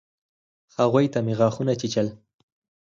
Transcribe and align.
هغوى 0.77 1.05
ته 1.13 1.19
مې 1.25 1.33
غاښونه 1.39 1.73
چيچل. 1.81 2.07